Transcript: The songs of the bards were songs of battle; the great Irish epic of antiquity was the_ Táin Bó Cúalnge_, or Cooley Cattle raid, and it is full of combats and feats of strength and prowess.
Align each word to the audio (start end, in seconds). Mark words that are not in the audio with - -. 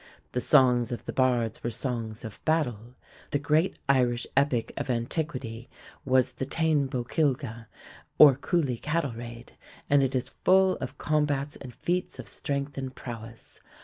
The 0.31 0.39
songs 0.39 0.91
of 0.91 1.05
the 1.05 1.13
bards 1.13 1.63
were 1.63 1.69
songs 1.69 2.25
of 2.25 2.43
battle; 2.43 2.95
the 3.29 3.37
great 3.37 3.77
Irish 3.87 4.25
epic 4.35 4.73
of 4.75 4.89
antiquity 4.89 5.69
was 6.05 6.33
the_ 6.33 6.45
Táin 6.47 6.89
Bó 6.89 7.05
Cúalnge_, 7.05 7.67
or 8.17 8.35
Cooley 8.35 8.77
Cattle 8.77 9.13
raid, 9.13 9.53
and 9.91 10.01
it 10.01 10.15
is 10.15 10.29
full 10.43 10.75
of 10.77 10.97
combats 10.97 11.55
and 11.55 11.71
feats 11.75 12.17
of 12.17 12.27
strength 12.27 12.79
and 12.79 12.95
prowess. 12.95 13.59